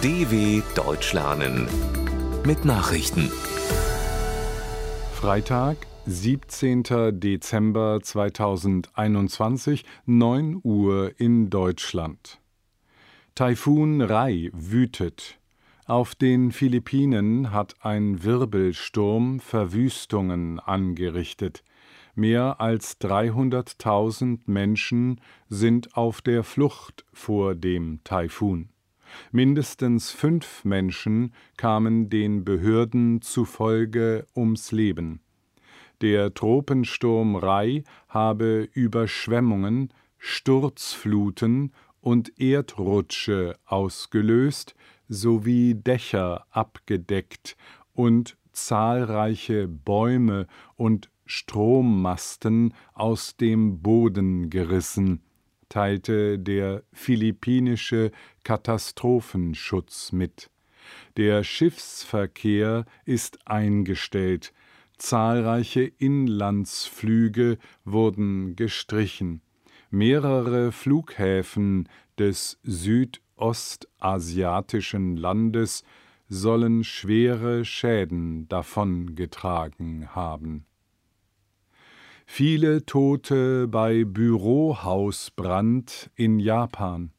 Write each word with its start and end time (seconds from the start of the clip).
DW 0.00 0.62
Deutsch 0.76 1.12
lernen 1.12 1.66
mit 2.46 2.64
Nachrichten. 2.64 3.32
Freitag, 5.12 5.88
17. 6.06 6.84
Dezember 7.18 7.98
2021, 8.00 9.84
9 10.06 10.60
Uhr 10.62 11.10
in 11.18 11.50
Deutschland. 11.50 12.40
Taifun 13.34 14.00
Rai 14.00 14.52
wütet. 14.52 15.40
Auf 15.86 16.14
den 16.14 16.52
Philippinen 16.52 17.50
hat 17.50 17.74
ein 17.80 18.22
Wirbelsturm 18.22 19.40
Verwüstungen 19.40 20.60
angerichtet. 20.60 21.64
Mehr 22.14 22.60
als 22.60 23.00
300.000 23.00 24.42
Menschen 24.46 25.20
sind 25.48 25.96
auf 25.96 26.20
der 26.20 26.44
Flucht 26.44 27.04
vor 27.12 27.56
dem 27.56 27.98
Taifun. 28.04 28.68
Mindestens 29.32 30.10
fünf 30.10 30.64
Menschen 30.64 31.32
kamen 31.56 32.10
den 32.10 32.44
Behörden 32.44 33.22
zufolge 33.22 34.26
ums 34.36 34.72
Leben. 34.72 35.20
Der 36.00 36.32
Tropensturm 36.32 37.36
Rai 37.36 37.82
habe 38.08 38.68
Überschwemmungen, 38.72 39.92
Sturzfluten 40.18 41.72
und 42.00 42.40
Erdrutsche 42.40 43.56
ausgelöst 43.66 44.74
sowie 45.08 45.74
Dächer 45.74 46.46
abgedeckt 46.50 47.56
und 47.94 48.36
zahlreiche 48.52 49.68
Bäume 49.68 50.46
und 50.76 51.10
Strommasten 51.24 52.74
aus 52.94 53.36
dem 53.36 53.82
Boden 53.82 54.50
gerissen, 54.50 55.20
teilte 55.68 56.38
der 56.38 56.82
philippinische 56.92 58.10
Katastrophenschutz 58.48 60.10
mit. 60.10 60.50
Der 61.18 61.44
Schiffsverkehr 61.44 62.86
ist 63.04 63.46
eingestellt, 63.46 64.54
zahlreiche 64.96 65.82
Inlandsflüge 65.82 67.58
wurden 67.84 68.56
gestrichen. 68.56 69.42
Mehrere 69.90 70.72
Flughäfen 70.72 71.90
des 72.18 72.58
südostasiatischen 72.62 75.18
Landes 75.18 75.84
sollen 76.30 76.84
schwere 76.84 77.66
Schäden 77.66 78.48
davongetragen 78.48 80.14
haben 80.14 80.64
Viele 82.30 82.84
Tote 82.86 83.68
bei 83.68 84.04
Bürohausbrand 84.04 86.10
in 86.14 86.38
Japan. 86.38 87.10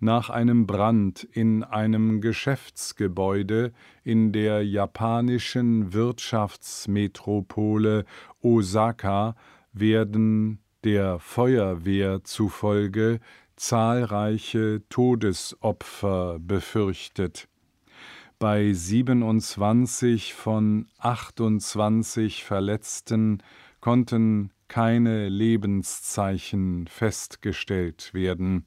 Nach 0.00 0.30
einem 0.30 0.66
Brand 0.66 1.24
in 1.24 1.64
einem 1.64 2.20
Geschäftsgebäude 2.20 3.72
in 4.02 4.32
der 4.32 4.64
japanischen 4.64 5.92
Wirtschaftsmetropole 5.92 8.04
Osaka 8.40 9.36
werden 9.72 10.58
der 10.84 11.18
Feuerwehr 11.18 12.24
zufolge 12.24 13.20
zahlreiche 13.56 14.82
Todesopfer 14.88 16.38
befürchtet. 16.40 17.48
Bei 18.38 18.72
27 18.72 20.34
von 20.34 20.86
28 20.98 22.44
Verletzten 22.44 23.42
konnten 23.80 24.50
keine 24.68 25.28
Lebenszeichen 25.28 26.86
festgestellt 26.88 28.12
werden. 28.12 28.66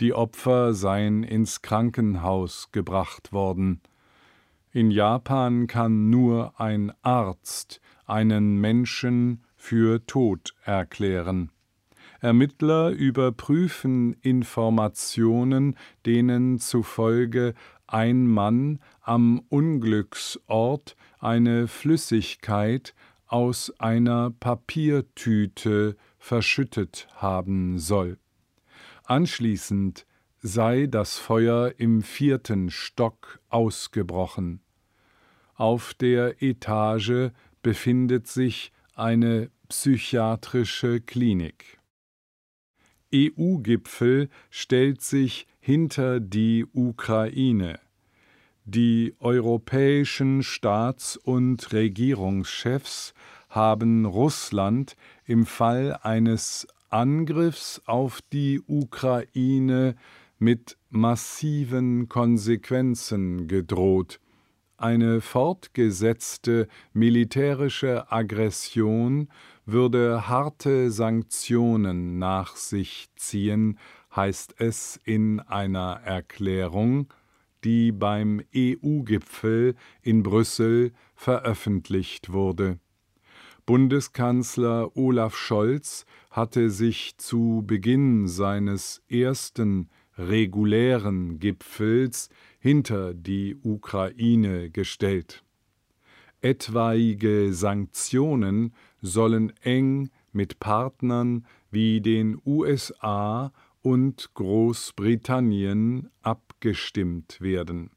Die 0.00 0.12
Opfer 0.12 0.74
seien 0.74 1.22
ins 1.22 1.62
Krankenhaus 1.62 2.70
gebracht 2.72 3.32
worden. 3.32 3.80
In 4.72 4.90
Japan 4.90 5.66
kann 5.66 6.10
nur 6.10 6.58
ein 6.60 6.92
Arzt 7.02 7.80
einen 8.06 8.60
Menschen 8.60 9.44
für 9.56 10.06
tot 10.06 10.54
erklären. 10.64 11.50
Ermittler 12.20 12.90
überprüfen 12.90 14.14
Informationen, 14.22 15.76
denen 16.06 16.58
zufolge 16.58 17.54
ein 17.86 18.26
Mann 18.26 18.78
am 19.00 19.42
Unglücksort 19.48 20.96
eine 21.18 21.68
Flüssigkeit 21.68 22.94
aus 23.26 23.72
einer 23.78 24.30
Papiertüte 24.30 25.96
verschüttet 26.18 27.08
haben 27.16 27.78
soll. 27.78 28.18
Anschließend 29.04 30.06
sei 30.40 30.86
das 30.86 31.18
Feuer 31.18 31.74
im 31.78 32.02
vierten 32.02 32.70
Stock 32.70 33.40
ausgebrochen. 33.48 34.60
Auf 35.54 35.94
der 35.94 36.42
Etage 36.42 37.30
befindet 37.62 38.26
sich 38.26 38.72
eine 38.94 39.50
psychiatrische 39.68 41.00
Klinik. 41.00 41.78
EU-Gipfel 43.14 44.28
stellt 44.50 45.02
sich 45.02 45.46
hinter 45.60 46.18
die 46.18 46.66
Ukraine. 46.72 47.78
Die 48.64 49.14
europäischen 49.18 50.42
Staats- 50.42 51.16
und 51.16 51.72
Regierungschefs 51.72 53.12
haben 53.48 54.06
Russland 54.06 54.96
im 55.24 55.46
Fall 55.46 55.98
eines 56.02 56.66
Angriffs 56.92 57.80
auf 57.86 58.20
die 58.32 58.60
Ukraine 58.66 59.96
mit 60.38 60.76
massiven 60.90 62.08
Konsequenzen 62.08 63.48
gedroht. 63.48 64.20
Eine 64.76 65.20
fortgesetzte 65.20 66.68
militärische 66.92 68.10
Aggression 68.10 69.28
würde 69.64 70.28
harte 70.28 70.90
Sanktionen 70.90 72.18
nach 72.18 72.56
sich 72.56 73.08
ziehen, 73.16 73.78
heißt 74.14 74.56
es 74.58 75.00
in 75.04 75.40
einer 75.40 76.00
Erklärung 76.04 77.12
die 77.64 77.92
beim 77.92 78.42
EU-Gipfel 78.54 79.74
in 80.02 80.22
Brüssel 80.22 80.92
veröffentlicht 81.14 82.32
wurde. 82.32 82.78
Bundeskanzler 83.64 84.96
Olaf 84.96 85.36
Scholz 85.36 86.04
hatte 86.30 86.68
sich 86.70 87.16
zu 87.18 87.62
Beginn 87.64 88.26
seines 88.26 89.02
ersten 89.08 89.88
regulären 90.18 91.38
Gipfels 91.38 92.28
hinter 92.58 93.14
die 93.14 93.56
Ukraine 93.62 94.70
gestellt. 94.70 95.44
Etwaige 96.40 97.54
Sanktionen 97.54 98.74
sollen 99.00 99.52
eng 99.62 100.10
mit 100.32 100.58
Partnern 100.58 101.46
wie 101.70 102.00
den 102.00 102.40
USA 102.44 103.52
und 103.80 104.34
Großbritannien 104.34 106.10
abgestimmt 106.22 107.40
werden. 107.40 107.90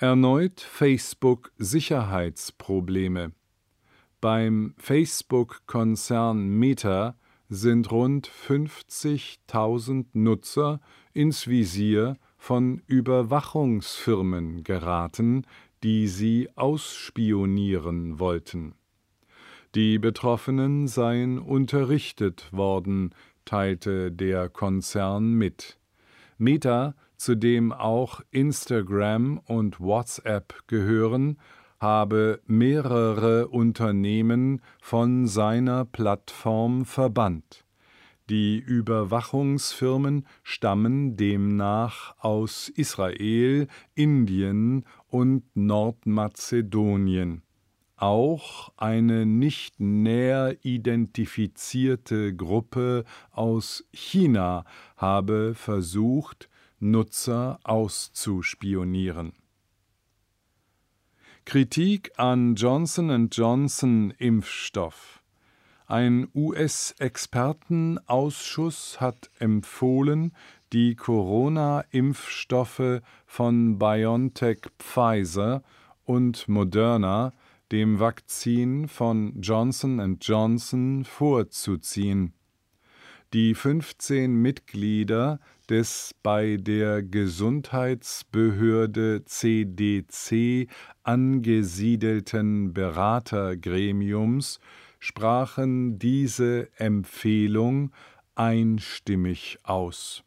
Erneut 0.00 0.60
Facebook 0.60 1.50
Sicherheitsprobleme. 1.58 3.32
Beim 4.20 4.74
Facebook-Konzern 4.78 6.46
Meta 6.50 7.16
sind 7.48 7.90
rund 7.90 8.28
50.000 8.28 10.04
Nutzer 10.12 10.80
ins 11.14 11.48
Visier 11.48 12.16
von 12.36 12.80
Überwachungsfirmen 12.86 14.62
geraten, 14.62 15.44
die 15.82 16.06
sie 16.06 16.48
ausspionieren 16.54 18.20
wollten. 18.20 18.76
Die 19.74 19.98
Betroffenen 19.98 20.86
seien 20.86 21.40
unterrichtet 21.40 22.52
worden, 22.52 23.16
teilte 23.44 24.12
der 24.12 24.48
Konzern 24.48 25.32
mit. 25.32 25.76
Meta, 26.36 26.94
zu 27.18 27.34
dem 27.34 27.72
auch 27.72 28.22
Instagram 28.30 29.38
und 29.44 29.80
WhatsApp 29.80 30.66
gehören, 30.66 31.38
habe 31.80 32.40
mehrere 32.46 33.48
Unternehmen 33.48 34.62
von 34.80 35.26
seiner 35.26 35.84
Plattform 35.84 36.84
verbannt. 36.84 37.64
Die 38.30 38.58
Überwachungsfirmen 38.58 40.26
stammen 40.42 41.16
demnach 41.16 42.14
aus 42.18 42.68
Israel, 42.68 43.68
Indien 43.94 44.84
und 45.08 45.44
Nordmazedonien. 45.54 47.42
Auch 47.96 48.72
eine 48.76 49.26
nicht 49.26 49.80
näher 49.80 50.56
identifizierte 50.62 52.34
Gruppe 52.36 53.04
aus 53.32 53.84
China 53.92 54.64
habe 54.96 55.54
versucht, 55.54 56.48
Nutzer 56.80 57.60
auszuspionieren. 57.64 59.32
Kritik 61.44 62.12
an 62.16 62.54
Johnson 62.56 63.28
Johnson 63.30 64.14
Impfstoff 64.18 65.22
Ein 65.86 66.28
US-Expertenausschuss 66.34 69.00
hat 69.00 69.30
empfohlen, 69.38 70.32
die 70.72 70.94
Corona-Impfstoffe 70.94 73.02
von 73.26 73.78
BioNTech 73.78 74.60
Pfizer 74.78 75.62
und 76.04 76.48
Moderna 76.48 77.32
dem 77.72 77.98
Vakzin 77.98 78.88
von 78.88 79.40
Johnson 79.40 80.18
Johnson 80.20 81.04
vorzuziehen. 81.04 82.34
Die 83.34 83.54
15 83.54 84.34
Mitglieder 84.34 85.38
des 85.68 86.14
bei 86.22 86.56
der 86.56 87.02
Gesundheitsbehörde 87.02 89.22
CDC 89.26 90.66
angesiedelten 91.02 92.72
Beratergremiums 92.72 94.60
sprachen 94.98 95.98
diese 95.98 96.70
Empfehlung 96.78 97.92
einstimmig 98.34 99.58
aus. 99.62 100.24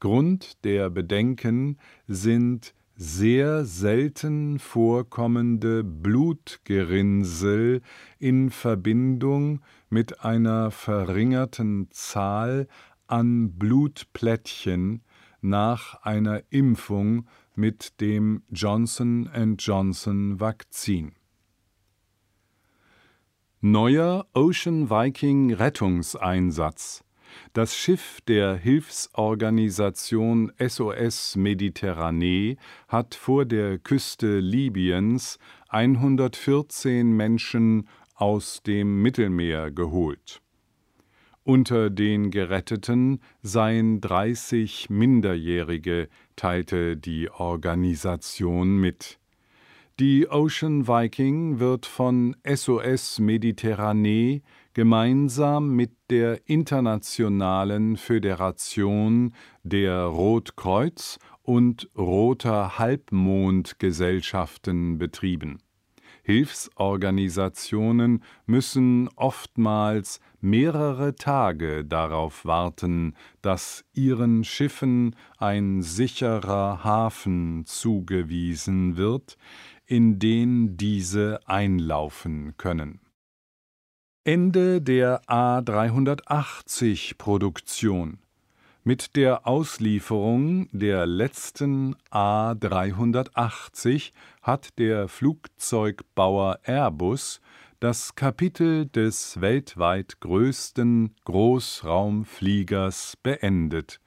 Grund 0.00 0.64
der 0.64 0.88
Bedenken 0.88 1.76
sind 2.08 2.72
sehr 3.02 3.64
selten 3.64 4.60
vorkommende 4.60 5.82
Blutgerinnsel 5.82 7.82
in 8.20 8.50
Verbindung 8.50 9.60
mit 9.90 10.24
einer 10.24 10.70
verringerten 10.70 11.88
Zahl 11.90 12.68
an 13.08 13.58
Blutplättchen 13.58 15.02
nach 15.40 16.00
einer 16.02 16.44
Impfung 16.50 17.26
mit 17.56 18.00
dem 18.00 18.44
Johnson 18.50 19.28
Johnson 19.58 20.38
Vakzin. 20.38 21.10
Neuer 23.60 24.28
Ocean 24.32 24.90
Viking 24.90 25.52
Rettungseinsatz 25.52 27.02
das 27.52 27.76
Schiff 27.76 28.20
der 28.28 28.54
Hilfsorganisation 28.56 30.52
SOS 30.58 31.36
Mediterranee 31.36 32.56
hat 32.88 33.14
vor 33.14 33.44
der 33.44 33.78
Küste 33.78 34.40
Libyens 34.40 35.38
114 35.68 37.10
Menschen 37.12 37.88
aus 38.14 38.62
dem 38.62 39.02
Mittelmeer 39.02 39.70
geholt. 39.70 40.42
Unter 41.44 41.90
den 41.90 42.30
Geretteten 42.30 43.20
seien 43.42 44.00
30 44.00 44.90
Minderjährige, 44.90 46.08
teilte 46.36 46.96
die 46.96 47.30
Organisation 47.30 48.76
mit. 48.76 49.18
Die 49.98 50.28
Ocean 50.30 50.86
Viking 50.86 51.58
wird 51.58 51.84
von 51.84 52.36
SOS 52.46 53.18
Mediterranee 53.18 54.42
gemeinsam 54.74 55.74
mit 55.74 55.92
der 56.10 56.48
Internationalen 56.48 57.96
Föderation 57.96 59.34
der 59.62 60.04
Rotkreuz 60.04 61.18
und 61.42 61.90
Roter 61.96 62.78
Halbmond 62.78 63.78
Gesellschaften 63.78 64.98
betrieben. 64.98 65.58
Hilfsorganisationen 66.24 68.22
müssen 68.46 69.08
oftmals 69.16 70.20
mehrere 70.40 71.16
Tage 71.16 71.84
darauf 71.84 72.44
warten, 72.44 73.14
dass 73.42 73.84
ihren 73.92 74.44
Schiffen 74.44 75.16
ein 75.38 75.82
sicherer 75.82 76.84
Hafen 76.84 77.66
zugewiesen 77.66 78.96
wird, 78.96 79.36
in 79.84 80.20
den 80.20 80.76
diese 80.76 81.40
einlaufen 81.46 82.56
können 82.56 83.00
Ende 84.24 84.80
der 84.80 85.20
A380-Produktion. 85.24 88.18
Mit 88.84 89.16
der 89.16 89.48
Auslieferung 89.48 90.68
der 90.70 91.06
letzten 91.06 91.96
A380 92.12 94.12
hat 94.40 94.78
der 94.78 95.08
Flugzeugbauer 95.08 96.60
Airbus 96.62 97.40
das 97.80 98.14
Kapitel 98.14 98.86
des 98.86 99.40
weltweit 99.40 100.20
größten 100.20 101.16
Großraumfliegers 101.24 103.16
beendet, 103.24 103.98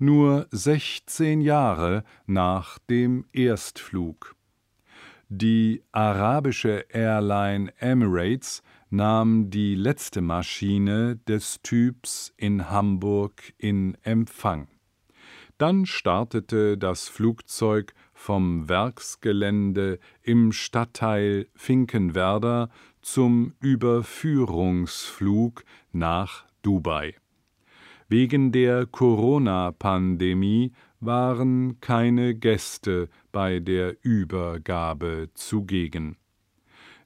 nur 0.00 0.48
16 0.50 1.40
Jahre 1.40 2.02
nach 2.26 2.80
dem 2.90 3.26
Erstflug. 3.32 4.34
Die 5.28 5.84
arabische 5.92 6.84
Airline 6.90 7.72
Emirates 7.78 8.64
nahm 8.92 9.50
die 9.50 9.74
letzte 9.74 10.20
Maschine 10.20 11.16
des 11.26 11.60
Typs 11.62 12.32
in 12.36 12.70
Hamburg 12.70 13.54
in 13.56 13.96
Empfang. 14.02 14.68
Dann 15.56 15.86
startete 15.86 16.76
das 16.76 17.08
Flugzeug 17.08 17.94
vom 18.12 18.68
Werksgelände 18.68 19.98
im 20.22 20.52
Stadtteil 20.52 21.46
Finkenwerder 21.54 22.68
zum 23.00 23.54
Überführungsflug 23.60 25.64
nach 25.92 26.44
Dubai. 26.60 27.14
Wegen 28.08 28.52
der 28.52 28.84
Corona-Pandemie 28.84 30.72
waren 31.00 31.80
keine 31.80 32.34
Gäste 32.34 33.08
bei 33.32 33.58
der 33.58 33.96
Übergabe 34.04 35.30
zugegen. 35.32 36.18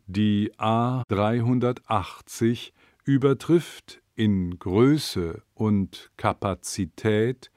Die 0.07 0.53
A 0.57 1.03
380 1.09 2.73
übertrifft 3.05 4.01
in 4.15 4.59
Größe 4.59 5.43
und 5.55 6.11
Kapazität 6.17 7.51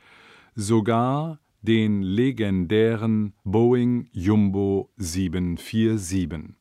sogar 0.55 1.39
den 1.61 2.01
legendären 2.01 3.33
Boeing 3.43 4.07
Jumbo 4.11 4.89
747. 4.97 6.55